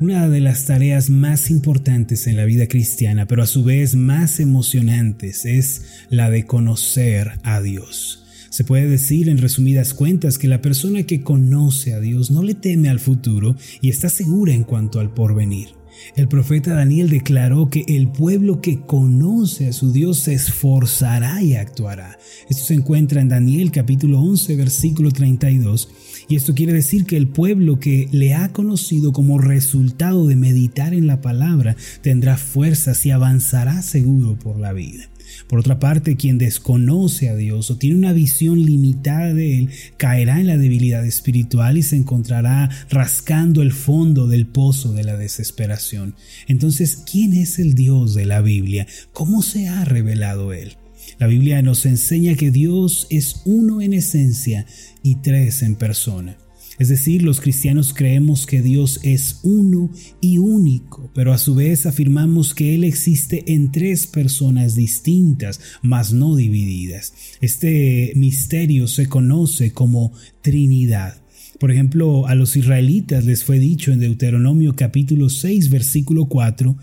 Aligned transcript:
Una 0.00 0.28
de 0.28 0.40
las 0.40 0.66
tareas 0.66 1.08
más 1.08 1.50
importantes 1.50 2.26
en 2.26 2.36
la 2.36 2.44
vida 2.44 2.66
cristiana, 2.66 3.26
pero 3.26 3.44
a 3.44 3.46
su 3.46 3.62
vez 3.62 3.94
más 3.94 4.40
emocionantes, 4.40 5.44
es 5.44 5.82
la 6.10 6.30
de 6.30 6.44
conocer 6.46 7.38
a 7.44 7.60
Dios. 7.60 8.24
Se 8.50 8.64
puede 8.64 8.88
decir 8.88 9.28
en 9.28 9.38
resumidas 9.38 9.94
cuentas 9.94 10.36
que 10.36 10.48
la 10.48 10.60
persona 10.60 11.04
que 11.04 11.22
conoce 11.22 11.94
a 11.94 12.00
Dios 12.00 12.32
no 12.32 12.42
le 12.42 12.54
teme 12.54 12.88
al 12.88 12.98
futuro 12.98 13.56
y 13.80 13.88
está 13.88 14.08
segura 14.08 14.52
en 14.52 14.64
cuanto 14.64 14.98
al 14.98 15.14
porvenir. 15.14 15.68
El 16.16 16.28
profeta 16.28 16.74
Daniel 16.74 17.08
declaró 17.08 17.70
que 17.70 17.84
el 17.86 18.08
pueblo 18.08 18.60
que 18.60 18.80
conoce 18.80 19.68
a 19.68 19.72
su 19.72 19.92
Dios 19.92 20.18
se 20.18 20.34
esforzará 20.34 21.42
y 21.42 21.54
actuará. 21.54 22.18
Esto 22.48 22.64
se 22.64 22.74
encuentra 22.74 23.20
en 23.20 23.28
Daniel 23.28 23.70
capítulo 23.70 24.20
11 24.20 24.56
versículo 24.56 25.12
32 25.12 25.88
y 26.28 26.36
esto 26.36 26.54
quiere 26.54 26.72
decir 26.72 27.04
que 27.04 27.16
el 27.16 27.28
pueblo 27.28 27.78
que 27.78 28.08
le 28.12 28.34
ha 28.34 28.52
conocido 28.52 29.12
como 29.12 29.38
resultado 29.38 30.26
de 30.26 30.36
meditar 30.36 30.94
en 30.94 31.06
la 31.06 31.20
palabra 31.20 31.76
tendrá 32.02 32.36
fuerzas 32.36 33.04
y 33.06 33.10
avanzará 33.10 33.82
seguro 33.82 34.38
por 34.38 34.58
la 34.58 34.72
vida. 34.72 35.08
Por 35.48 35.58
otra 35.58 35.78
parte, 35.78 36.16
quien 36.16 36.38
desconoce 36.38 37.28
a 37.28 37.36
Dios 37.36 37.70
o 37.70 37.76
tiene 37.76 37.96
una 37.96 38.12
visión 38.12 38.64
limitada 38.64 39.34
de 39.34 39.58
Él, 39.58 39.70
caerá 39.96 40.40
en 40.40 40.46
la 40.46 40.56
debilidad 40.56 41.04
espiritual 41.04 41.76
y 41.76 41.82
se 41.82 41.96
encontrará 41.96 42.70
rascando 42.90 43.62
el 43.62 43.72
fondo 43.72 44.26
del 44.26 44.46
pozo 44.46 44.92
de 44.92 45.04
la 45.04 45.16
desesperación. 45.16 46.14
Entonces, 46.46 47.02
¿quién 47.10 47.34
es 47.34 47.58
el 47.58 47.74
Dios 47.74 48.14
de 48.14 48.26
la 48.26 48.40
Biblia? 48.40 48.86
¿Cómo 49.12 49.42
se 49.42 49.68
ha 49.68 49.84
revelado 49.84 50.52
Él? 50.52 50.76
La 51.18 51.26
Biblia 51.26 51.62
nos 51.62 51.86
enseña 51.86 52.34
que 52.34 52.50
Dios 52.50 53.06
es 53.10 53.42
uno 53.44 53.80
en 53.80 53.92
esencia 53.92 54.66
y 55.02 55.16
tres 55.16 55.62
en 55.62 55.76
persona. 55.76 56.36
Es 56.78 56.88
decir, 56.88 57.22
los 57.22 57.40
cristianos 57.40 57.94
creemos 57.94 58.46
que 58.46 58.60
Dios 58.60 58.98
es 59.04 59.38
uno 59.44 59.90
y 60.20 60.38
único, 60.38 61.08
pero 61.14 61.32
a 61.32 61.38
su 61.38 61.54
vez 61.54 61.86
afirmamos 61.86 62.52
que 62.52 62.74
Él 62.74 62.82
existe 62.82 63.44
en 63.54 63.70
tres 63.70 64.08
personas 64.08 64.74
distintas, 64.74 65.60
mas 65.82 66.12
no 66.12 66.34
divididas. 66.34 67.14
Este 67.40 68.12
misterio 68.16 68.88
se 68.88 69.06
conoce 69.08 69.72
como 69.72 70.12
Trinidad. 70.42 71.22
Por 71.60 71.70
ejemplo, 71.70 72.26
a 72.26 72.34
los 72.34 72.56
israelitas 72.56 73.24
les 73.24 73.44
fue 73.44 73.60
dicho 73.60 73.92
en 73.92 74.00
Deuteronomio 74.00 74.74
capítulo 74.74 75.30
6 75.30 75.70
versículo 75.70 76.26
4, 76.26 76.76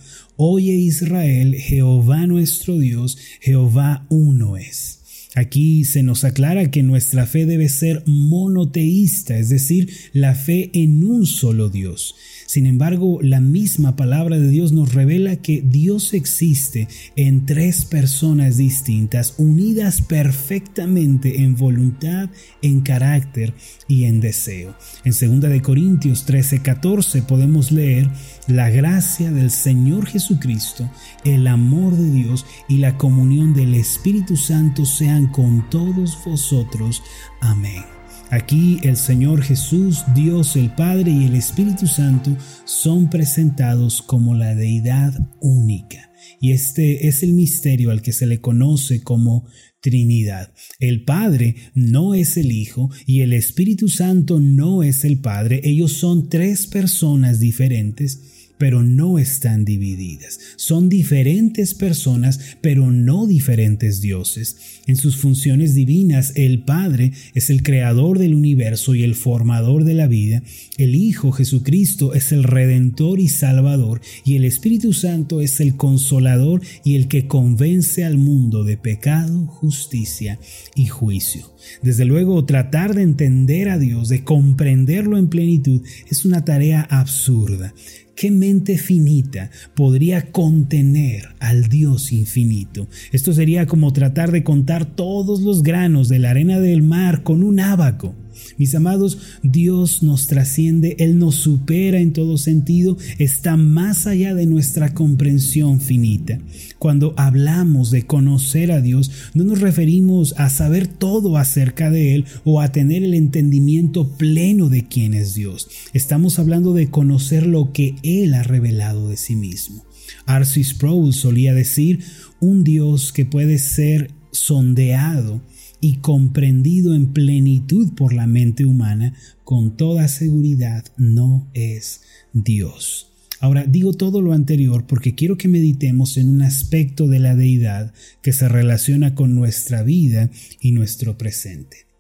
Oye 0.44 0.73
Israel, 0.73 1.53
Jehová 1.53 2.25
nuestro 2.25 2.80
Dios, 2.80 3.16
Jehová 3.42 4.08
uno 4.09 4.58
es. 4.58 5.30
Aquí 5.36 5.86
se 5.86 6.02
nos 6.02 6.23
aclara 6.23 6.72
que 6.72 6.81
nuestra 6.81 7.28
fe 7.28 7.45
debe 7.45 7.70
ser 7.70 8.02
monoteísta, 8.08 9.38
es 9.38 9.50
decir, 9.50 9.95
la 10.14 10.33
fe 10.33 10.72
en 10.73 11.03
un 11.03 11.28
solo 11.28 11.70
Dios. 11.70 12.16
Sin 12.52 12.66
embargo, 12.66 13.20
la 13.22 13.40
misma 13.40 13.96
palabra 13.96 14.38
de 14.38 14.50
Dios 14.50 14.74
nos 14.74 14.94
revela 14.94 15.38
que 15.38 15.62
Dios 15.62 16.14
existe 16.14 16.90
en 17.16 17.46
tres 17.46 17.86
personas 17.86 18.58
distintas, 18.58 19.36
unidas 19.38 20.02
perfectamente 20.02 21.44
en 21.44 21.56
voluntad, 21.56 22.30
en 22.62 22.82
carácter 22.82 23.54
y 23.88 24.04
en 24.04 24.20
deseo. 24.20 24.76
En 25.06 25.14
2 25.14 25.62
Corintios 25.62 26.26
13:14 26.26 27.22
podemos 27.22 27.72
leer, 27.72 28.10
la 28.48 28.70
gracia 28.70 29.32
del 29.32 29.50
Señor 29.50 30.06
Jesucristo, 30.08 30.92
el 31.24 31.48
amor 31.48 31.96
de 31.96 32.12
Dios 32.12 32.46
y 32.68 32.80
la 32.80 32.98
comunión 32.98 33.54
del 33.54 33.76
Espíritu 33.76 34.36
Santo 34.36 34.84
sean 34.84 35.28
con 35.28 35.70
todos 35.70 36.18
vosotros. 36.26 37.02
Amén. 37.40 38.01
Aquí 38.32 38.80
el 38.84 38.96
Señor 38.96 39.42
Jesús, 39.42 40.06
Dios 40.16 40.56
el 40.56 40.70
Padre 40.74 41.12
y 41.12 41.26
el 41.26 41.36
Espíritu 41.36 41.86
Santo 41.86 42.38
son 42.64 43.10
presentados 43.10 44.02
como 44.02 44.36
la 44.36 44.56
deidad 44.56 45.14
única. 45.42 46.10
Y 46.40 46.54
este 46.54 47.10
es 47.10 47.23
el 47.23 47.33
misterio 47.33 47.92
al 47.92 48.02
que 48.02 48.14
se 48.14 48.26
le 48.26 48.39
conoce 48.39 49.02
como 49.02 49.45
Trinidad. 49.82 50.54
El 50.80 51.04
Padre 51.04 51.58
no 51.73 52.14
es 52.14 52.38
el 52.38 52.54
Hijo 52.54 52.89
y 53.05 53.20
el 53.20 53.33
Espíritu 53.33 53.89
Santo 53.89 54.39
no 54.39 54.82
es 54.82 55.04
el 55.04 55.20
Padre. 55.20 55.60
Ellos 55.66 55.92
son 55.92 56.30
tres 56.30 56.67
personas 56.67 57.42
diferentes 57.42 58.41
pero 58.61 58.83
no 58.83 59.17
están 59.17 59.66
divididas. 59.66 60.39
Son 60.55 60.88
diferentes 60.88 61.73
personas, 61.73 62.39
pero 62.61 62.92
no 62.92 63.26
diferentes 63.26 64.02
dioses. 64.02 64.55
En 64.86 64.98
sus 64.98 65.17
funciones 65.17 65.73
divinas, 65.73 66.33
el 66.36 66.61
Padre 66.64 67.11
es 67.33 67.49
el 67.49 67.64
creador 67.64 68.20
del 68.20 68.36
universo 68.36 68.94
y 68.94 69.02
el 69.02 69.16
formador 69.16 69.83
de 69.83 69.95
la 69.95 70.05
vida, 70.05 70.44
el 70.77 70.94
Hijo 70.94 71.32
Jesucristo 71.32 72.14
es 72.14 72.32
el 72.32 72.44
redentor 72.44 73.20
y 73.20 73.30
salvador, 73.30 73.99
y 74.26 74.36
el 74.36 74.45
Espíritu 74.45 74.93
Santo 74.93 75.42
es 75.42 75.60
el 75.60 75.76
consolador 75.76 76.61
y 76.83 76.98
el 76.98 77.08
que 77.08 77.26
convence 77.26 78.04
al 78.04 78.20
mundo 78.20 78.64
de 78.64 78.78
pecado, 78.78 79.48
justicia 79.48 80.38
y 80.76 80.86
juicio. 80.86 81.52
Desde 81.82 82.05
luego, 82.05 82.45
tratar 82.45 82.93
de 82.93 83.02
entender 83.02 83.70
a 83.70 83.80
Dios, 83.80 84.08
de 84.10 84.23
comprenderlo 84.23 85.17
en 85.17 85.30
plenitud, 85.30 85.82
es 86.11 86.26
una 86.26 86.45
tarea 86.45 86.82
absurda. 86.82 87.73
¿Qué 88.16 88.30
mente 88.30 88.77
finita 88.77 89.49
podría 89.73 90.32
contener 90.32 91.30
al 91.39 91.70
Dios 91.70 92.11
infinito? 92.11 92.88
Esto 93.11 93.33
sería 93.33 93.66
como 93.66 93.94
tratar 93.94 94.32
de 94.32 94.44
contar 94.44 94.86
todos 94.86 95.42
los 95.42 95.64
granos 95.64 96.10
de 96.10 96.20
la 96.20 96.32
arena 96.32 96.60
del 96.60 96.83
mar 96.83 97.23
con 97.23 97.42
un 97.42 97.60
ábaco. 97.60 98.16
Mis 98.58 98.75
amados, 98.75 99.17
Dios 99.43 100.03
nos 100.03 100.27
trasciende, 100.27 100.95
Él 100.99 101.19
nos 101.19 101.36
supera 101.36 101.99
en 101.99 102.14
todo 102.14 102.37
sentido, 102.37 102.97
está 103.17 103.58
más 103.58 104.08
allá 104.08 104.33
de 104.36 104.45
nuestra 104.45 104.93
comprensión 104.93 105.81
finita. 105.81 106.39
Cuando 106.80 107.14
hablamos 107.17 107.92
de 107.92 108.03
conocer 108.05 108.71
a 108.71 108.81
Dios, 108.81 109.11
no 109.33 109.43
nos 109.43 109.61
referimos 109.61 110.33
a 110.37 110.49
saber 110.49 110.87
todo 110.87 111.37
acerca 111.37 111.92
de 111.92 112.15
Él 112.15 112.25
o 112.43 112.61
a 112.61 112.71
tener 112.71 113.03
el 113.03 113.14
entendimiento 113.14 114.09
pleno 114.17 114.69
de 114.69 114.87
quién 114.87 115.13
es 115.13 115.33
Dios. 115.33 115.67
Estamos 115.93 116.39
hablando 116.39 116.73
de 116.73 116.89
conocer 116.89 117.45
lo 117.45 117.71
que 117.71 117.95
Él 118.03 118.33
ha 118.33 118.43
revelado 118.43 119.09
de 119.09 119.17
sí 119.17 119.36
mismo. 119.36 119.86
Arcis 120.25 120.69
Sproul 120.69 121.13
solía 121.13 121.53
decir, 121.53 121.99
un 122.39 122.63
Dios 122.63 123.11
que 123.11 123.25
puede 123.25 123.58
ser 123.59 124.11
sondeado 124.31 125.42
y 125.81 125.97
comprendido 125.97 126.95
en 126.95 127.11
plenitud 127.11 127.93
por 127.95 128.13
la 128.13 128.27
mente 128.27 128.65
humana, 128.65 129.13
con 129.44 129.75
toda 129.75 130.07
seguridad 130.07 130.86
no 130.95 131.50
es 131.53 132.01
Dios. 132.31 133.07
Ahora, 133.42 133.65
digo 133.65 133.94
todo 133.94 134.21
lo 134.21 134.33
anterior 134.33 134.86
porque 134.86 135.15
quiero 135.15 135.36
que 135.36 135.47
meditemos 135.47 136.18
en 136.18 136.30
un 136.30 136.44
aspecto 136.44 137.07
de 137.07 137.19
la 137.19 137.36
deidad 137.36 137.92
que 138.21 138.33
se 138.33 138.47
relaciona 138.47 139.15
con 139.15 139.33
nuestra 139.33 139.81
vida 139.81 140.30
y 140.62 140.71
nuestro 140.71 141.18
presente. 141.18 141.91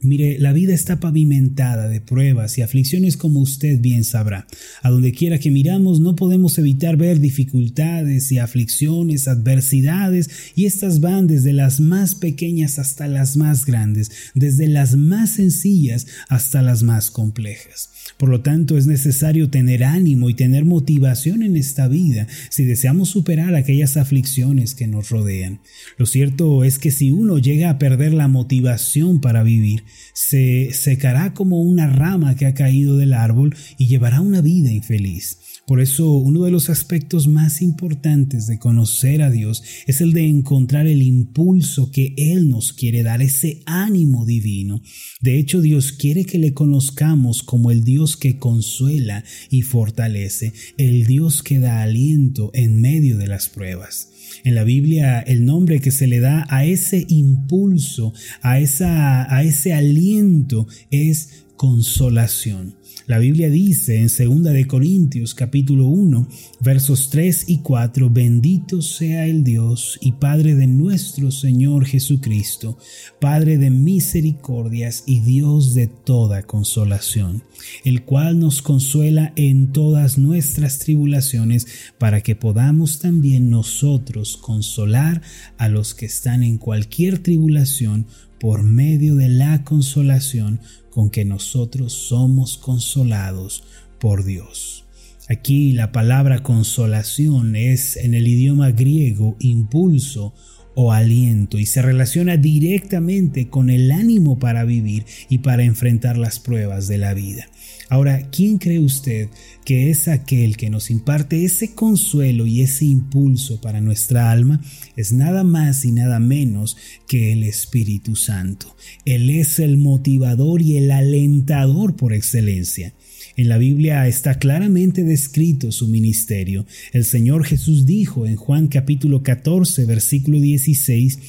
Mire, 0.00 0.38
la 0.38 0.52
vida 0.52 0.74
está 0.74 1.00
pavimentada 1.00 1.88
de 1.88 2.00
pruebas 2.00 2.56
y 2.56 2.62
aflicciones 2.62 3.16
como 3.16 3.40
usted 3.40 3.80
bien 3.80 4.04
sabrá. 4.04 4.46
A 4.80 4.90
donde 4.90 5.10
quiera 5.10 5.40
que 5.40 5.50
miramos 5.50 5.98
no 5.98 6.14
podemos 6.14 6.56
evitar 6.58 6.96
ver 6.96 7.18
dificultades 7.18 8.30
y 8.30 8.38
aflicciones, 8.38 9.26
adversidades, 9.26 10.30
y 10.54 10.66
estas 10.66 11.00
van 11.00 11.26
desde 11.26 11.52
las 11.52 11.80
más 11.80 12.14
pequeñas 12.14 12.78
hasta 12.78 13.08
las 13.08 13.36
más 13.36 13.66
grandes, 13.66 14.12
desde 14.36 14.68
las 14.68 14.96
más 14.96 15.30
sencillas 15.30 16.06
hasta 16.28 16.62
las 16.62 16.84
más 16.84 17.10
complejas. 17.10 17.90
Por 18.18 18.28
lo 18.28 18.40
tanto, 18.40 18.78
es 18.78 18.86
necesario 18.86 19.50
tener 19.50 19.82
ánimo 19.82 20.30
y 20.30 20.34
tener 20.34 20.64
motivación 20.64 21.42
en 21.42 21.56
esta 21.56 21.88
vida 21.88 22.28
si 22.50 22.64
deseamos 22.64 23.10
superar 23.10 23.56
aquellas 23.56 23.96
aflicciones 23.96 24.74
que 24.74 24.86
nos 24.86 25.10
rodean. 25.10 25.60
Lo 25.98 26.06
cierto 26.06 26.62
es 26.62 26.78
que 26.78 26.92
si 26.92 27.10
uno 27.10 27.38
llega 27.38 27.68
a 27.68 27.78
perder 27.78 28.14
la 28.14 28.28
motivación 28.28 29.20
para 29.20 29.42
vivir, 29.42 29.84
se 30.12 30.72
secará 30.72 31.34
como 31.34 31.62
una 31.62 31.86
rama 31.86 32.36
que 32.36 32.46
ha 32.46 32.54
caído 32.54 32.96
del 32.96 33.14
árbol 33.14 33.54
y 33.76 33.86
llevará 33.86 34.20
una 34.20 34.40
vida 34.40 34.70
infeliz. 34.70 35.57
Por 35.68 35.82
eso 35.82 36.10
uno 36.12 36.44
de 36.44 36.50
los 36.50 36.70
aspectos 36.70 37.28
más 37.28 37.60
importantes 37.60 38.46
de 38.46 38.58
conocer 38.58 39.20
a 39.20 39.30
Dios 39.30 39.62
es 39.86 40.00
el 40.00 40.14
de 40.14 40.26
encontrar 40.26 40.86
el 40.86 41.02
impulso 41.02 41.90
que 41.90 42.14
Él 42.16 42.48
nos 42.48 42.72
quiere 42.72 43.02
dar, 43.02 43.20
ese 43.20 43.60
ánimo 43.66 44.24
divino. 44.24 44.80
De 45.20 45.38
hecho, 45.38 45.60
Dios 45.60 45.92
quiere 45.92 46.24
que 46.24 46.38
le 46.38 46.54
conozcamos 46.54 47.42
como 47.42 47.70
el 47.70 47.84
Dios 47.84 48.16
que 48.16 48.38
consuela 48.38 49.24
y 49.50 49.60
fortalece, 49.60 50.54
el 50.78 51.04
Dios 51.04 51.42
que 51.42 51.58
da 51.58 51.82
aliento 51.82 52.50
en 52.54 52.80
medio 52.80 53.18
de 53.18 53.26
las 53.26 53.50
pruebas. 53.50 54.08
En 54.44 54.54
la 54.54 54.64
Biblia 54.64 55.20
el 55.20 55.44
nombre 55.44 55.80
que 55.80 55.90
se 55.90 56.06
le 56.06 56.20
da 56.20 56.46
a 56.48 56.64
ese 56.64 57.04
impulso, 57.10 58.14
a, 58.40 58.58
esa, 58.58 59.34
a 59.34 59.42
ese 59.42 59.74
aliento 59.74 60.66
es 60.90 61.44
consolación. 61.58 62.76
La 63.06 63.18
Biblia 63.18 63.50
dice 63.50 64.00
en 64.00 64.08
2 64.08 64.52
de 64.52 64.66
Corintios 64.66 65.34
capítulo 65.34 65.86
1 65.86 66.28
versos 66.60 67.10
3 67.10 67.46
y 67.48 67.58
4, 67.58 68.10
bendito 68.10 68.80
sea 68.80 69.26
el 69.26 69.44
Dios 69.44 69.98
y 70.00 70.12
Padre 70.12 70.54
de 70.54 70.66
nuestro 70.66 71.30
Señor 71.30 71.84
Jesucristo, 71.84 72.78
Padre 73.20 73.58
de 73.58 73.70
misericordias 73.70 75.04
y 75.06 75.20
Dios 75.20 75.74
de 75.74 75.88
toda 75.88 76.42
consolación, 76.44 77.42
el 77.84 78.04
cual 78.04 78.38
nos 78.38 78.62
consuela 78.62 79.32
en 79.34 79.72
todas 79.72 80.16
nuestras 80.16 80.78
tribulaciones 80.78 81.66
para 81.98 82.20
que 82.20 82.36
podamos 82.36 83.00
también 83.00 83.50
nosotros 83.50 84.36
consolar 84.36 85.22
a 85.56 85.68
los 85.68 85.94
que 85.94 86.06
están 86.06 86.42
en 86.42 86.58
cualquier 86.58 87.18
tribulación 87.18 88.06
por 88.40 88.62
medio 88.62 89.14
de 89.16 89.28
la 89.28 89.64
consolación 89.64 90.60
con 90.90 91.10
que 91.10 91.24
nosotros 91.24 91.92
somos 91.92 92.58
consolados 92.58 93.64
por 93.98 94.24
Dios. 94.24 94.84
Aquí 95.28 95.72
la 95.72 95.92
palabra 95.92 96.42
consolación 96.42 97.54
es 97.54 97.96
en 97.96 98.14
el 98.14 98.26
idioma 98.26 98.70
griego 98.70 99.36
impulso 99.40 100.34
o 100.80 100.92
aliento 100.92 101.58
y 101.58 101.66
se 101.66 101.82
relaciona 101.82 102.36
directamente 102.36 103.48
con 103.48 103.68
el 103.68 103.90
ánimo 103.90 104.38
para 104.38 104.62
vivir 104.62 105.04
y 105.28 105.38
para 105.38 105.64
enfrentar 105.64 106.16
las 106.16 106.38
pruebas 106.38 106.86
de 106.86 106.98
la 106.98 107.14
vida. 107.14 107.48
Ahora, 107.88 108.30
¿quién 108.30 108.58
cree 108.58 108.78
usted 108.78 109.28
que 109.64 109.90
es 109.90 110.06
aquel 110.06 110.56
que 110.56 110.70
nos 110.70 110.92
imparte 110.92 111.44
ese 111.44 111.74
consuelo 111.74 112.46
y 112.46 112.62
ese 112.62 112.84
impulso 112.84 113.60
para 113.60 113.80
nuestra 113.80 114.30
alma? 114.30 114.60
Es 114.94 115.10
nada 115.10 115.42
más 115.42 115.84
y 115.84 115.90
nada 115.90 116.20
menos 116.20 116.76
que 117.08 117.32
el 117.32 117.42
Espíritu 117.42 118.14
Santo. 118.14 118.76
Él 119.04 119.30
es 119.30 119.58
el 119.58 119.78
motivador 119.78 120.62
y 120.62 120.76
el 120.76 120.92
alentador 120.92 121.96
por 121.96 122.12
excelencia. 122.12 122.94
En 123.38 123.48
la 123.48 123.56
Biblia 123.56 124.08
está 124.08 124.40
claramente 124.40 125.04
descrito 125.04 125.70
su 125.70 125.86
ministerio. 125.86 126.66
El 126.92 127.04
Señor 127.04 127.44
Jesús 127.44 127.86
dijo 127.86 128.26
en 128.26 128.34
Juan 128.34 128.66
capítulo 128.66 129.22
14, 129.22 129.84
versículo 129.84 130.40
16, 130.40 131.20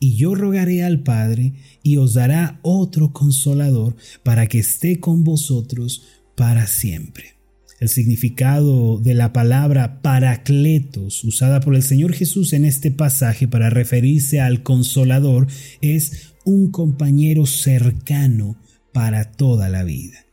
y 0.00 0.16
yo 0.16 0.34
rogaré 0.34 0.82
al 0.82 1.02
Padre 1.02 1.52
y 1.82 1.98
os 1.98 2.14
dará 2.14 2.58
otro 2.62 3.12
consolador 3.12 3.96
para 4.22 4.46
que 4.46 4.60
esté 4.60 4.98
con 4.98 5.24
vosotros 5.24 6.04
para 6.36 6.66
siempre. 6.66 7.34
El 7.80 7.90
significado 7.90 8.98
de 8.98 9.12
la 9.12 9.34
palabra 9.34 10.00
paracletos 10.00 11.22
usada 11.22 11.60
por 11.60 11.74
el 11.74 11.82
Señor 11.82 12.14
Jesús 12.14 12.54
en 12.54 12.64
este 12.64 12.90
pasaje 12.90 13.46
para 13.46 13.68
referirse 13.68 14.40
al 14.40 14.62
consolador 14.62 15.46
es 15.82 16.32
un 16.46 16.70
compañero 16.70 17.44
cercano 17.44 18.56
para 18.94 19.32
toda 19.32 19.68
la 19.68 19.84
vida. 19.84 20.27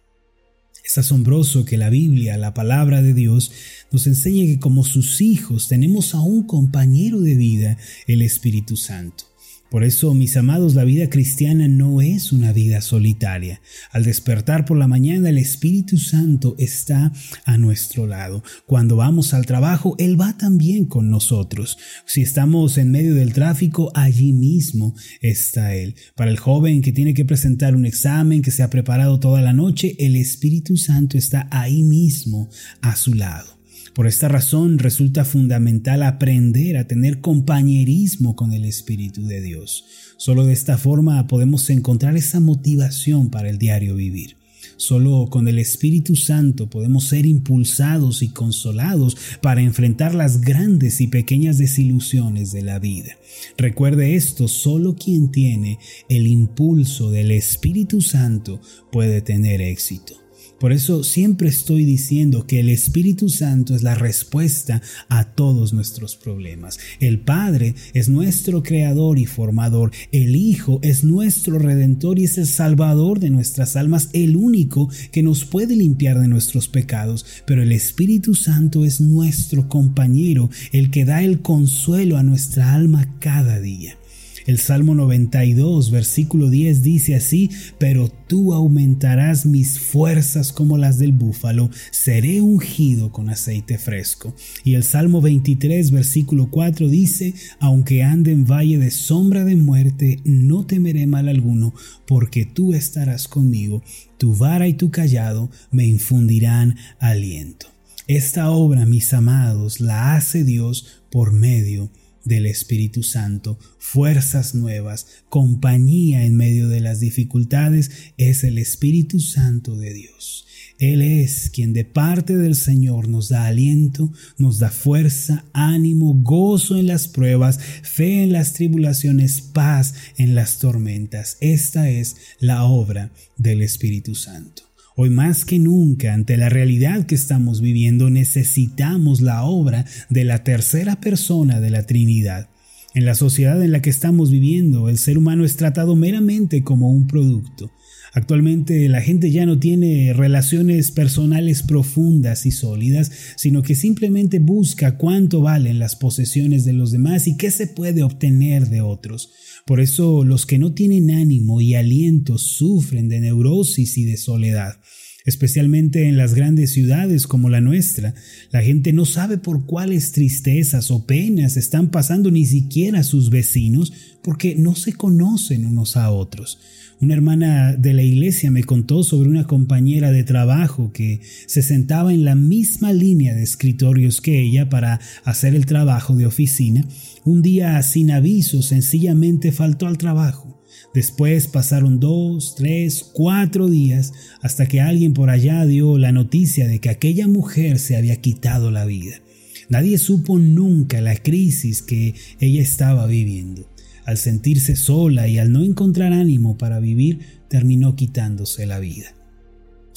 Es 0.85 0.99
asombroso 0.99 1.65
que 1.65 1.77
la 1.77 1.89
Biblia, 1.89 2.37
la 2.37 2.53
palabra 2.53 3.01
de 3.01 3.15
Dios, 3.15 3.51
nos 3.91 4.05
enseñe 4.05 4.45
que 4.45 4.59
como 4.59 4.83
sus 4.83 5.19
hijos 5.19 5.67
tenemos 5.67 6.13
a 6.13 6.21
un 6.21 6.45
compañero 6.45 7.21
de 7.21 7.33
vida, 7.33 7.77
el 8.05 8.21
Espíritu 8.21 8.77
Santo. 8.77 9.34
Por 9.75 9.83
eso, 9.83 10.13
mis 10.13 10.37
amados, 10.37 10.73
la 10.73 10.85
vida 10.85 11.09
cristiana 11.09 11.67
no 11.67 11.99
es 11.99 12.31
una 12.31 12.53
vida 12.53 12.79
solitaria. 12.79 13.59
Al 13.91 14.05
despertar 14.05 14.63
por 14.63 14.77
la 14.77 14.87
mañana, 14.87 15.27
el 15.27 15.37
Espíritu 15.37 15.97
Santo 15.97 16.55
está 16.57 17.11
a 17.43 17.57
nuestro 17.57 18.07
lado. 18.07 18.41
Cuando 18.67 18.95
vamos 18.95 19.33
al 19.33 19.45
trabajo, 19.45 19.97
Él 19.99 20.17
va 20.17 20.37
también 20.37 20.85
con 20.85 21.09
nosotros. 21.09 21.77
Si 22.05 22.21
estamos 22.21 22.77
en 22.77 22.89
medio 22.89 23.15
del 23.15 23.33
tráfico, 23.33 23.91
allí 23.95 24.31
mismo 24.31 24.95
está 25.19 25.75
Él. 25.75 25.95
Para 26.15 26.31
el 26.31 26.39
joven 26.39 26.81
que 26.81 26.93
tiene 26.93 27.13
que 27.13 27.25
presentar 27.25 27.75
un 27.75 27.85
examen, 27.85 28.41
que 28.41 28.51
se 28.51 28.63
ha 28.63 28.69
preparado 28.69 29.19
toda 29.19 29.41
la 29.41 29.51
noche, 29.51 29.97
el 29.99 30.15
Espíritu 30.15 30.77
Santo 30.77 31.17
está 31.17 31.49
ahí 31.51 31.83
mismo 31.83 32.49
a 32.79 32.95
su 32.95 33.13
lado. 33.13 33.54
Por 33.95 34.07
esta 34.07 34.27
razón 34.27 34.77
resulta 34.77 35.23
fundamental 35.23 36.03
aprender 36.03 36.75
a 36.75 36.85
tener 36.85 37.21
compañerismo 37.21 38.35
con 38.35 38.51
el 38.51 38.65
Espíritu 38.65 39.25
de 39.25 39.39
Dios. 39.39 39.85
Solo 40.17 40.45
de 40.45 40.51
esta 40.51 40.77
forma 40.77 41.27
podemos 41.27 41.69
encontrar 41.69 42.17
esa 42.17 42.41
motivación 42.41 43.29
para 43.29 43.49
el 43.49 43.57
diario 43.57 43.95
vivir. 43.95 44.35
Solo 44.75 45.29
con 45.29 45.47
el 45.47 45.59
Espíritu 45.59 46.17
Santo 46.17 46.69
podemos 46.69 47.05
ser 47.05 47.25
impulsados 47.25 48.21
y 48.21 48.27
consolados 48.27 49.15
para 49.41 49.61
enfrentar 49.61 50.13
las 50.13 50.41
grandes 50.41 50.99
y 50.99 51.07
pequeñas 51.07 51.57
desilusiones 51.57 52.51
de 52.51 52.63
la 52.63 52.79
vida. 52.79 53.15
Recuerde 53.57 54.15
esto, 54.15 54.49
solo 54.49 54.95
quien 54.95 55.31
tiene 55.31 55.79
el 56.09 56.27
impulso 56.27 57.11
del 57.11 57.31
Espíritu 57.31 58.01
Santo 58.01 58.59
puede 58.91 59.21
tener 59.21 59.61
éxito. 59.61 60.24
Por 60.59 60.71
eso 60.71 61.03
siempre 61.03 61.49
estoy 61.49 61.83
diciendo 61.83 62.47
que 62.47 62.61
el 62.61 62.69
Espíritu 62.69 63.29
Santo 63.29 63.75
es 63.75 63.83
la 63.83 63.95
respuesta 63.95 64.81
a 65.09 65.33
todos 65.33 65.73
nuestros 65.73 66.15
problemas. 66.15 66.79
El 66.99 67.19
Padre 67.19 67.75
es 67.93 68.07
nuestro 68.07 68.63
creador 68.63 69.19
y 69.19 69.25
formador. 69.25 69.91
El 70.11 70.35
Hijo 70.35 70.79
es 70.81 71.03
nuestro 71.03 71.59
redentor 71.59 72.19
y 72.19 72.23
es 72.23 72.37
el 72.37 72.47
salvador 72.47 73.19
de 73.19 73.29
nuestras 73.29 73.75
almas, 73.75 74.09
el 74.13 74.37
único 74.37 74.89
que 75.11 75.23
nos 75.23 75.43
puede 75.43 75.75
limpiar 75.75 76.19
de 76.21 76.29
nuestros 76.29 76.69
pecados. 76.69 77.25
Pero 77.45 77.61
el 77.61 77.71
Espíritu 77.71 78.33
Santo 78.33 78.85
es 78.85 79.01
nuestro 79.01 79.67
compañero, 79.67 80.49
el 80.71 80.89
que 80.89 81.05
da 81.05 81.21
el 81.21 81.41
consuelo 81.41 82.17
a 82.17 82.23
nuestra 82.23 82.73
alma 82.73 83.15
cada 83.19 83.59
día. 83.59 83.97
El 84.45 84.59
Salmo 84.59 84.93
92, 84.93 85.89
versículo 85.89 86.51
10 86.51 86.83
dice 86.83 87.15
así, 87.15 87.49
pero 87.79 88.09
tú 88.27 88.53
aumentarás 88.53 89.47
mis 89.47 89.79
fuerzas 89.79 90.51
como 90.51 90.77
las 90.77 90.99
del 90.99 91.13
búfalo, 91.13 91.71
seré 91.89 92.41
ungido 92.41 93.11
con 93.11 93.31
aceite 93.31 93.79
fresco. 93.79 94.35
Y 94.63 94.75
el 94.75 94.83
Salmo 94.83 95.19
23, 95.19 95.89
versículo 95.89 96.51
4 96.51 96.87
dice, 96.89 97.33
aunque 97.59 98.03
ande 98.03 98.33
en 98.33 98.45
valle 98.45 98.77
de 98.77 98.91
sombra 98.91 99.45
de 99.45 99.55
muerte, 99.55 100.19
no 100.25 100.67
temeré 100.67 101.07
mal 101.07 101.27
alguno, 101.27 101.73
porque 102.05 102.45
tú 102.45 102.75
estarás 102.75 103.27
conmigo, 103.27 103.81
tu 104.19 104.35
vara 104.35 104.67
y 104.67 104.73
tu 104.73 104.91
callado 104.91 105.49
me 105.71 105.85
infundirán 105.87 106.75
aliento. 106.99 107.65
Esta 108.07 108.51
obra, 108.51 108.85
mis 108.85 109.11
amados, 109.15 109.79
la 109.79 110.13
hace 110.13 110.43
Dios 110.43 111.01
por 111.09 111.33
medio 111.33 111.85
de 111.85 112.04
del 112.25 112.45
Espíritu 112.45 113.03
Santo, 113.03 113.57
fuerzas 113.77 114.53
nuevas, 114.55 115.07
compañía 115.29 116.25
en 116.25 116.35
medio 116.35 116.67
de 116.67 116.81
las 116.81 116.99
dificultades, 116.99 117.91
es 118.17 118.43
el 118.43 118.57
Espíritu 118.57 119.19
Santo 119.19 119.77
de 119.77 119.93
Dios. 119.93 120.45
Él 120.77 121.01
es 121.01 121.49
quien 121.51 121.71
de 121.71 121.85
parte 121.85 122.35
del 122.35 122.55
Señor 122.55 123.07
nos 123.07 123.29
da 123.29 123.45
aliento, 123.45 124.11
nos 124.37 124.59
da 124.59 124.69
fuerza, 124.69 125.45
ánimo, 125.53 126.13
gozo 126.15 126.75
en 126.75 126.87
las 126.87 127.07
pruebas, 127.07 127.59
fe 127.83 128.23
en 128.23 128.33
las 128.33 128.53
tribulaciones, 128.53 129.39
paz 129.39 129.93
en 130.17 130.35
las 130.35 130.59
tormentas. 130.59 131.37
Esta 131.39 131.89
es 131.89 132.17
la 132.39 132.65
obra 132.65 133.11
del 133.37 133.61
Espíritu 133.61 134.15
Santo. 134.15 134.63
Hoy 134.97 135.09
más 135.09 135.43
que 135.43 135.59
nunca, 135.59 136.13
ante 136.13 136.37
la 136.37 136.47
realidad 136.47 137.05
que 137.05 137.15
estamos 137.15 137.59
viviendo, 137.59 138.09
necesitamos 138.09 139.19
la 139.19 139.43
obra 139.43 139.83
de 140.09 140.23
la 140.23 140.45
tercera 140.45 141.01
persona 141.01 141.59
de 141.59 141.69
la 141.69 141.83
Trinidad. 141.83 142.47
En 142.93 143.03
la 143.03 143.13
sociedad 143.13 143.61
en 143.61 143.73
la 143.73 143.81
que 143.81 143.89
estamos 143.89 144.31
viviendo, 144.31 144.87
el 144.87 144.97
ser 144.97 145.17
humano 145.17 145.43
es 145.43 145.57
tratado 145.57 145.97
meramente 145.97 146.63
como 146.63 146.93
un 146.93 147.07
producto. 147.07 147.71
Actualmente 148.15 148.87
la 148.87 149.01
gente 149.01 149.29
ya 149.29 149.45
no 149.45 149.59
tiene 149.59 150.13
relaciones 150.13 150.91
personales 150.91 151.63
profundas 151.63 152.45
y 152.45 152.51
sólidas, 152.51 153.11
sino 153.35 153.61
que 153.61 153.75
simplemente 153.75 154.39
busca 154.39 154.97
cuánto 154.97 155.41
valen 155.41 155.79
las 155.79 155.97
posesiones 155.97 156.63
de 156.63 156.71
los 156.71 156.93
demás 156.93 157.27
y 157.27 157.35
qué 157.35 157.51
se 157.51 157.67
puede 157.67 158.03
obtener 158.03 158.69
de 158.69 158.79
otros. 158.79 159.33
Por 159.65 159.81
eso 159.81 160.23
los 160.23 160.45
que 160.45 160.57
no 160.57 160.73
tienen 160.73 161.11
ánimo 161.11 161.59
y 161.59 161.75
aliento 161.75 162.37
sufren 162.37 163.09
de 163.09 163.19
neurosis 163.19 163.97
y 163.97 164.05
de 164.05 164.15
soledad. 164.15 164.77
Especialmente 165.25 166.07
en 166.07 166.17
las 166.17 166.35
grandes 166.35 166.71
ciudades 166.71 167.25
como 167.25 167.49
la 167.49 167.59
nuestra, 167.59 168.13
la 168.51 168.61
gente 168.61 168.93
no 168.93 169.05
sabe 169.05 169.39
por 169.39 169.65
cuáles 169.65 170.11
tristezas 170.11 170.91
o 170.91 171.07
penas 171.07 171.57
están 171.57 171.89
pasando 171.89 172.29
ni 172.29 172.45
siquiera 172.45 173.03
sus 173.03 173.31
vecinos 173.31 173.91
porque 174.21 174.55
no 174.55 174.75
se 174.75 174.93
conocen 174.93 175.65
unos 175.65 175.97
a 175.97 176.11
otros. 176.11 176.59
Una 177.01 177.13
hermana 177.13 177.73
de 177.73 177.93
la 177.93 178.03
iglesia 178.03 178.51
me 178.51 178.63
contó 178.63 179.03
sobre 179.03 179.29
una 179.29 179.47
compañera 179.47 180.11
de 180.11 180.23
trabajo 180.23 180.91
que 180.93 181.21
se 181.45 181.61
sentaba 181.61 182.13
en 182.13 182.23
la 182.23 182.35
misma 182.35 182.93
línea 182.93 183.33
de 183.33 183.43
escritorios 183.43 184.21
que 184.21 184.41
ella 184.41 184.69
para 184.69 185.01
hacer 185.23 185.55
el 185.55 185.65
trabajo 185.65 186.15
de 186.15 186.25
oficina. 186.25 186.87
Un 187.25 187.41
día 187.41 187.81
sin 187.81 188.11
aviso 188.11 188.61
sencillamente 188.61 189.51
faltó 189.51 189.87
al 189.87 189.97
trabajo. 189.97 190.44
Después 190.93 191.47
pasaron 191.47 191.99
dos, 191.99 192.55
tres, 192.55 193.03
cuatro 193.03 193.67
días 193.67 194.13
hasta 194.41 194.67
que 194.67 194.81
alguien 194.81 195.13
por 195.13 195.29
allá 195.29 195.65
dio 195.65 195.97
la 195.97 196.11
noticia 196.11 196.67
de 196.67 196.79
que 196.79 196.89
aquella 196.89 197.27
mujer 197.27 197.79
se 197.79 197.97
había 197.97 198.21
quitado 198.21 198.71
la 198.71 198.85
vida. 198.85 199.21
Nadie 199.67 199.97
supo 199.97 200.37
nunca 200.37 201.01
la 201.01 201.15
crisis 201.15 201.81
que 201.81 202.13
ella 202.39 202.61
estaba 202.61 203.07
viviendo. 203.07 203.69
Al 204.05 204.17
sentirse 204.17 204.75
sola 204.75 205.27
y 205.27 205.39
al 205.39 205.51
no 205.51 205.63
encontrar 205.63 206.13
ánimo 206.13 206.57
para 206.57 206.79
vivir, 206.79 207.19
terminó 207.49 207.95
quitándose 207.95 208.67
la 208.67 208.79
vida. 208.79 209.14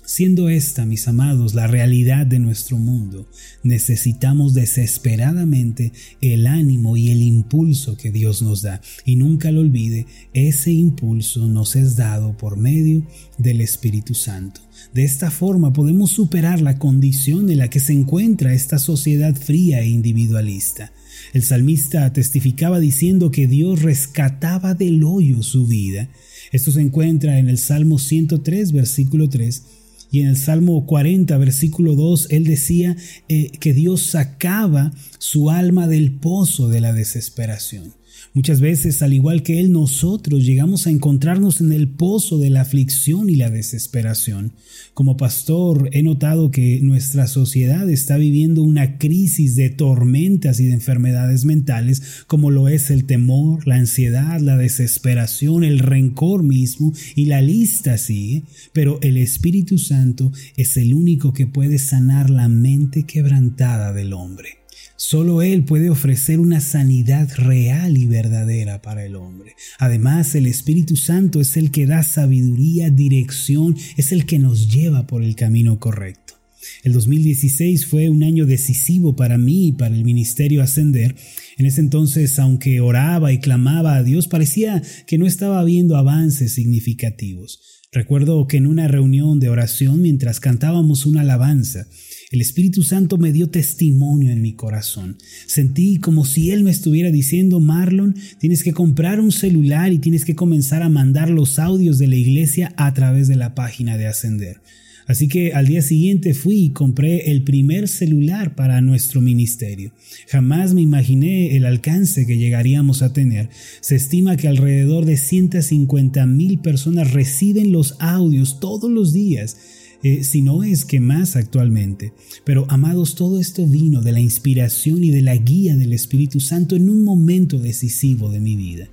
Siendo 0.08 0.48
esta, 0.48 0.86
mis 0.86 1.06
amados, 1.06 1.52
la 1.52 1.66
realidad 1.66 2.24
de 2.24 2.38
nuestro 2.38 2.78
mundo, 2.78 3.28
necesitamos 3.62 4.54
desesperadamente 4.54 5.92
el 6.22 6.46
ánimo 6.46 6.96
y 6.96 7.10
el 7.10 7.20
impulso 7.20 7.94
que 7.98 8.10
Dios 8.10 8.40
nos 8.40 8.62
da. 8.62 8.80
Y 9.04 9.16
nunca 9.16 9.52
lo 9.52 9.60
olvide, 9.60 10.06
ese 10.32 10.72
impulso 10.72 11.46
nos 11.46 11.76
es 11.76 11.96
dado 11.96 12.34
por 12.38 12.56
medio 12.56 13.02
del 13.36 13.60
Espíritu 13.60 14.14
Santo. 14.14 14.62
De 14.94 15.04
esta 15.04 15.30
forma 15.30 15.74
podemos 15.74 16.10
superar 16.10 16.62
la 16.62 16.78
condición 16.78 17.50
en 17.50 17.58
la 17.58 17.68
que 17.68 17.78
se 17.78 17.92
encuentra 17.92 18.54
esta 18.54 18.78
sociedad 18.78 19.36
fría 19.36 19.82
e 19.82 19.88
individualista. 19.88 20.90
El 21.34 21.42
salmista 21.42 22.10
testificaba 22.14 22.80
diciendo 22.80 23.30
que 23.30 23.46
Dios 23.46 23.82
rescataba 23.82 24.72
del 24.72 25.04
hoyo 25.04 25.42
su 25.42 25.66
vida. 25.66 26.08
Esto 26.50 26.72
se 26.72 26.80
encuentra 26.80 27.38
en 27.38 27.50
el 27.50 27.58
Salmo 27.58 27.98
103, 27.98 28.72
versículo 28.72 29.28
3 29.28 29.64
y 30.10 30.20
en 30.20 30.28
el 30.28 30.36
Salmo 30.36 30.86
40, 30.86 31.36
versículo 31.38 31.94
2, 31.94 32.28
él 32.30 32.44
decía 32.44 32.96
eh, 33.28 33.50
que 33.60 33.72
Dios 33.72 34.02
sacaba 34.02 34.92
su 35.18 35.50
alma 35.50 35.86
del 35.86 36.12
pozo 36.12 36.68
de 36.68 36.80
la 36.80 36.92
desesperación. 36.92 37.97
Muchas 38.38 38.60
veces, 38.60 39.02
al 39.02 39.14
igual 39.14 39.42
que 39.42 39.58
Él, 39.58 39.72
nosotros 39.72 40.44
llegamos 40.46 40.86
a 40.86 40.90
encontrarnos 40.90 41.60
en 41.60 41.72
el 41.72 41.88
pozo 41.88 42.38
de 42.38 42.50
la 42.50 42.60
aflicción 42.60 43.28
y 43.28 43.34
la 43.34 43.50
desesperación. 43.50 44.52
Como 44.94 45.16
pastor, 45.16 45.90
he 45.92 46.04
notado 46.04 46.52
que 46.52 46.78
nuestra 46.80 47.26
sociedad 47.26 47.90
está 47.90 48.16
viviendo 48.16 48.62
una 48.62 48.96
crisis 48.96 49.56
de 49.56 49.70
tormentas 49.70 50.60
y 50.60 50.66
de 50.66 50.74
enfermedades 50.74 51.44
mentales, 51.46 52.22
como 52.28 52.52
lo 52.52 52.68
es 52.68 52.92
el 52.92 53.06
temor, 53.06 53.66
la 53.66 53.74
ansiedad, 53.74 54.38
la 54.38 54.56
desesperación, 54.56 55.64
el 55.64 55.80
rencor 55.80 56.44
mismo, 56.44 56.92
y 57.16 57.24
la 57.24 57.42
lista 57.42 57.98
sigue. 57.98 58.44
Pero 58.72 59.00
el 59.02 59.16
Espíritu 59.16 59.78
Santo 59.78 60.30
es 60.56 60.76
el 60.76 60.94
único 60.94 61.32
que 61.32 61.48
puede 61.48 61.80
sanar 61.80 62.30
la 62.30 62.46
mente 62.46 63.02
quebrantada 63.02 63.92
del 63.92 64.12
hombre. 64.12 64.58
Solo 65.00 65.42
Él 65.42 65.64
puede 65.64 65.90
ofrecer 65.90 66.40
una 66.40 66.60
sanidad 66.60 67.30
real 67.36 67.96
y 67.96 68.06
verdadera 68.06 68.82
para 68.82 69.06
el 69.06 69.14
hombre. 69.14 69.54
Además, 69.78 70.34
el 70.34 70.44
Espíritu 70.46 70.96
Santo 70.96 71.40
es 71.40 71.56
el 71.56 71.70
que 71.70 71.86
da 71.86 72.02
sabiduría, 72.02 72.90
dirección, 72.90 73.76
es 73.96 74.10
el 74.10 74.26
que 74.26 74.40
nos 74.40 74.68
lleva 74.68 75.06
por 75.06 75.22
el 75.22 75.36
camino 75.36 75.78
correcto. 75.78 76.34
El 76.82 76.94
2016 76.94 77.86
fue 77.86 78.08
un 78.08 78.24
año 78.24 78.44
decisivo 78.44 79.14
para 79.14 79.38
mí 79.38 79.68
y 79.68 79.72
para 79.72 79.94
el 79.94 80.04
ministerio 80.04 80.64
Ascender. 80.64 81.14
En 81.58 81.66
ese 81.66 81.80
entonces, 81.80 82.36
aunque 82.40 82.80
oraba 82.80 83.32
y 83.32 83.38
clamaba 83.38 83.94
a 83.94 84.02
Dios, 84.02 84.26
parecía 84.26 84.82
que 85.06 85.16
no 85.16 85.26
estaba 85.26 85.62
viendo 85.62 85.96
avances 85.96 86.54
significativos. 86.54 87.60
Recuerdo 87.92 88.48
que 88.48 88.56
en 88.56 88.66
una 88.66 88.88
reunión 88.88 89.38
de 89.38 89.48
oración, 89.48 90.02
mientras 90.02 90.40
cantábamos 90.40 91.06
una 91.06 91.20
alabanza, 91.20 91.86
el 92.30 92.42
Espíritu 92.42 92.82
Santo 92.82 93.16
me 93.16 93.32
dio 93.32 93.48
testimonio 93.48 94.32
en 94.32 94.42
mi 94.42 94.52
corazón. 94.52 95.16
Sentí 95.46 95.98
como 95.98 96.26
si 96.26 96.50
Él 96.50 96.62
me 96.62 96.70
estuviera 96.70 97.10
diciendo, 97.10 97.58
Marlon, 97.58 98.14
tienes 98.38 98.62
que 98.62 98.72
comprar 98.72 99.18
un 99.18 99.32
celular 99.32 99.92
y 99.92 99.98
tienes 99.98 100.26
que 100.26 100.34
comenzar 100.34 100.82
a 100.82 100.90
mandar 100.90 101.30
los 101.30 101.58
audios 101.58 101.98
de 101.98 102.06
la 102.06 102.16
iglesia 102.16 102.74
a 102.76 102.92
través 102.92 103.28
de 103.28 103.36
la 103.36 103.54
página 103.54 103.96
de 103.96 104.06
Ascender. 104.06 104.60
Así 105.06 105.26
que 105.26 105.54
al 105.54 105.66
día 105.66 105.80
siguiente 105.80 106.34
fui 106.34 106.64
y 106.64 106.70
compré 106.70 107.30
el 107.30 107.42
primer 107.42 107.88
celular 107.88 108.54
para 108.54 108.82
nuestro 108.82 109.22
ministerio. 109.22 109.92
Jamás 110.28 110.74
me 110.74 110.82
imaginé 110.82 111.56
el 111.56 111.64
alcance 111.64 112.26
que 112.26 112.36
llegaríamos 112.36 113.00
a 113.00 113.14
tener. 113.14 113.48
Se 113.80 113.96
estima 113.96 114.36
que 114.36 114.48
alrededor 114.48 115.06
de 115.06 115.16
150 115.16 116.26
mil 116.26 116.58
personas 116.58 117.14
reciben 117.14 117.72
los 117.72 117.96
audios 118.00 118.60
todos 118.60 118.90
los 118.90 119.14
días 119.14 119.56
eh, 120.02 120.24
si 120.24 120.42
no 120.42 120.62
es 120.62 120.84
que 120.84 121.00
más 121.00 121.36
actualmente. 121.36 122.12
Pero 122.44 122.66
amados, 122.68 123.14
todo 123.14 123.40
esto 123.40 123.66
vino 123.66 124.02
de 124.02 124.12
la 124.12 124.20
inspiración 124.20 125.02
y 125.04 125.10
de 125.10 125.22
la 125.22 125.36
guía 125.36 125.76
del 125.76 125.92
Espíritu 125.92 126.40
Santo 126.40 126.76
en 126.76 126.88
un 126.88 127.02
momento 127.02 127.58
decisivo 127.58 128.30
de 128.30 128.40
mi 128.40 128.56
vida. 128.56 128.88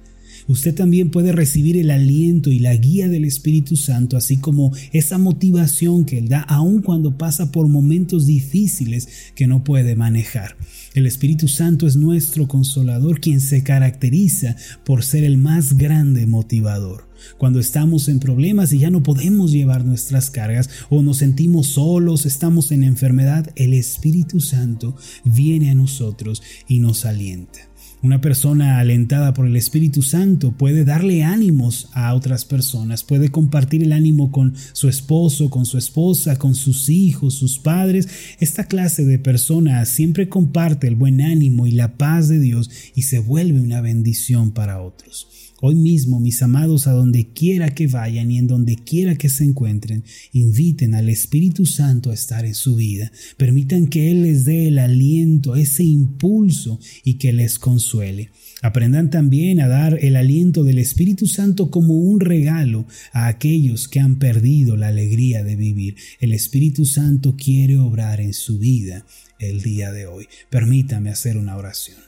Usted 0.48 0.76
también 0.76 1.10
puede 1.10 1.32
recibir 1.32 1.78
el 1.78 1.90
aliento 1.90 2.52
y 2.52 2.60
la 2.60 2.76
guía 2.76 3.08
del 3.08 3.26
Espíritu 3.26 3.76
Santo, 3.76 4.16
así 4.16 4.38
como 4.38 4.72
esa 4.92 5.18
motivación 5.18 6.06
que 6.06 6.20
Él 6.20 6.28
da 6.28 6.42
aun 6.42 6.82
cuando 6.82 7.18
pasa 7.18 7.52
por 7.52 7.68
momentos 7.68 8.28
difíciles 8.28 9.08
que 9.36 9.48
no 9.48 9.64
puede 9.64 9.96
manejar. 9.96 10.56
El 10.94 11.08
Espíritu 11.08 11.48
Santo 11.48 11.88
es 11.88 11.96
nuestro 11.96 12.48
consolador, 12.48 13.20
quien 13.20 13.42
se 13.42 13.64
caracteriza 13.64 14.56
por 14.84 15.04
ser 15.04 15.24
el 15.24 15.38
más 15.38 15.78
grande 15.78 16.26
motivador. 16.28 17.10
Cuando 17.38 17.60
estamos 17.60 18.08
en 18.08 18.20
problemas 18.20 18.72
y 18.72 18.80
ya 18.80 18.92
no 18.92 19.04
podemos 19.04 19.52
llevar 19.52 19.84
nuestras 19.84 20.30
cargas 20.30 20.70
o 20.90 21.02
nos 21.02 21.18
sentimos 21.18 21.68
solos, 21.68 22.26
estamos 22.26 22.72
en 22.72 22.84
enfermedad, 22.84 23.52
el 23.56 23.74
Espíritu 23.74 24.40
Santo 24.40 24.96
viene 25.24 25.72
a 25.72 25.76
nosotros 25.76 26.44
y 26.68 26.80
nos 26.80 27.06
alienta. 27.06 27.75
Una 28.02 28.22
persona 28.22 28.80
alentada 28.80 29.34
por 29.34 29.48
el 29.48 29.56
Espíritu 29.56 30.04
Santo 30.04 30.52
puede 30.52 30.86
darle 30.86 31.24
ánimos 31.24 31.90
a 31.94 32.14
otras 32.14 32.46
personas, 32.46 33.04
puede 33.04 33.30
compartir 33.30 33.82
el 33.82 33.94
ánimo 33.94 34.32
con 34.32 34.54
su 34.74 34.90
esposo, 34.90 35.50
con 35.50 35.66
su 35.66 35.78
esposa, 35.78 36.38
con 36.38 36.54
sus 36.56 36.90
hijos, 36.90 37.34
sus 37.34 37.58
padres. 37.58 38.08
Esta 38.40 38.66
clase 38.66 39.06
de 39.06 39.18
persona 39.18 39.84
siempre 39.86 40.30
comparte 40.30 40.88
el 40.88 40.96
buen 40.96 41.22
ánimo 41.22 41.66
y 41.66 41.72
la 41.72 41.98
paz 41.98 42.28
de 42.28 42.40
Dios 42.40 42.70
y 42.94 43.04
se 43.04 43.20
vuelve 43.20 43.60
una 43.60 43.82
bendición 43.82 44.52
para 44.52 44.82
otros. 44.82 45.45
Hoy 45.62 45.76
mismo, 45.76 46.20
mis 46.20 46.42
amados, 46.42 46.86
a 46.86 46.92
donde 46.92 47.30
quiera 47.32 47.74
que 47.74 47.88
vayan 47.88 48.30
y 48.30 48.38
en 48.38 48.48
donde 48.48 48.76
quiera 48.76 49.16
que 49.16 49.30
se 49.30 49.46
encuentren, 49.46 50.04
inviten 50.34 50.94
al 50.94 51.08
Espíritu 51.08 51.66
Santo 51.66 52.12
a 52.12 52.14
estar 52.14 52.46
en 52.46 52.56
su 52.56 52.76
vida. 52.76 53.10
Permitan 53.38 53.88
que 53.88 54.12
Él 54.12 54.24
les 54.24 54.44
dé 54.44 54.68
el 54.68 54.80
aliento, 54.80 55.56
ese 55.56 55.84
impulso 55.84 56.80
y 57.06 57.14
que 57.14 57.32
les 57.32 57.58
consuele. 57.58 58.32
Aprendan 58.62 59.10
también 59.10 59.62
a 59.62 59.70
dar 59.70 59.98
el 60.02 60.18
aliento 60.18 60.66
del 60.66 60.78
Espíritu 60.78 61.26
Santo 61.26 61.72
como 61.72 61.94
un 61.94 62.20
regalo 62.20 62.86
a 63.14 63.28
aquellos 63.28 63.88
que 63.88 64.02
han 64.02 64.20
perdido 64.20 64.76
la 64.76 64.90
alegría 64.90 65.46
de 65.46 65.56
vivir. 65.56 65.96
El 66.20 66.34
Espíritu 66.34 66.86
Santo 66.86 67.38
quiere 67.38 67.78
obrar 67.78 68.20
en 68.20 68.34
su 68.34 68.60
vida 68.60 69.06
el 69.40 69.62
día 69.62 69.94
de 69.94 70.06
hoy. 70.08 70.28
Permítame 70.50 71.12
hacer 71.12 71.38
una 71.38 71.56
oración. 71.56 72.05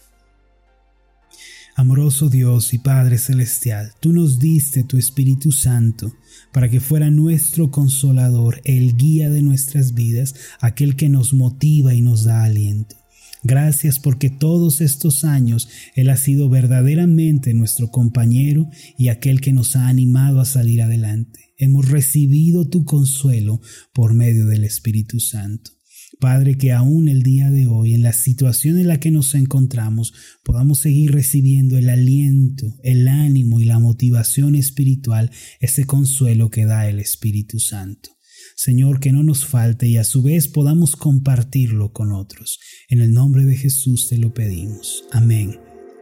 Amoroso 1.79 2.31
Dios 2.31 2.73
y 2.73 2.79
Padre 2.79 3.19
Celestial, 3.19 3.91
tú 3.99 4.11
nos 4.11 4.39
diste 4.39 4.83
tu 4.83 4.97
Espíritu 4.97 5.51
Santo 5.51 6.11
para 6.51 6.69
que 6.69 6.79
fuera 6.79 7.11
nuestro 7.11 7.69
consolador, 7.69 8.61
el 8.63 8.97
guía 8.97 9.29
de 9.29 9.43
nuestras 9.43 9.93
vidas, 9.93 10.33
aquel 10.59 10.95
que 10.95 11.07
nos 11.07 11.35
motiva 11.35 11.93
y 11.93 12.01
nos 12.01 12.23
da 12.23 12.43
aliento. 12.43 12.95
Gracias 13.43 13.99
porque 13.99 14.31
todos 14.31 14.81
estos 14.81 15.23
años 15.23 15.69
Él 15.93 16.09
ha 16.09 16.17
sido 16.17 16.49
verdaderamente 16.49 17.53
nuestro 17.53 17.91
compañero 17.91 18.67
y 18.97 19.09
aquel 19.09 19.39
que 19.39 19.53
nos 19.53 19.75
ha 19.75 19.87
animado 19.87 20.41
a 20.41 20.45
salir 20.45 20.81
adelante. 20.81 21.41
Hemos 21.59 21.89
recibido 21.89 22.67
tu 22.67 22.85
consuelo 22.85 23.61
por 23.93 24.15
medio 24.15 24.47
del 24.47 24.63
Espíritu 24.63 25.19
Santo. 25.19 25.76
Padre, 26.19 26.57
que 26.57 26.71
aún 26.71 27.07
el 27.07 27.23
día 27.23 27.51
de 27.51 27.67
hoy, 27.67 27.93
en 27.93 28.03
la 28.03 28.13
situación 28.13 28.77
en 28.77 28.87
la 28.87 28.99
que 28.99 29.11
nos 29.11 29.35
encontramos, 29.35 30.13
podamos 30.43 30.79
seguir 30.79 31.11
recibiendo 31.11 31.77
el 31.77 31.89
aliento, 31.89 32.75
el 32.83 33.07
ánimo 33.07 33.59
y 33.59 33.65
la 33.65 33.79
motivación 33.79 34.55
espiritual, 34.55 35.31
ese 35.59 35.85
consuelo 35.85 36.49
que 36.49 36.65
da 36.65 36.89
el 36.89 36.99
Espíritu 36.99 37.59
Santo. 37.59 38.11
Señor, 38.55 38.99
que 38.99 39.11
no 39.11 39.23
nos 39.23 39.45
falte 39.45 39.87
y 39.87 39.97
a 39.97 40.03
su 40.03 40.23
vez 40.23 40.47
podamos 40.47 40.95
compartirlo 40.95 41.91
con 41.93 42.11
otros. 42.11 42.59
En 42.89 43.01
el 43.01 43.13
nombre 43.13 43.45
de 43.45 43.55
Jesús 43.55 44.07
te 44.09 44.17
lo 44.17 44.33
pedimos. 44.33 45.03
Amén 45.11 45.59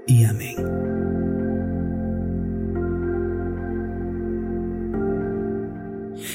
y 0.08 0.24
amén. 0.24 0.56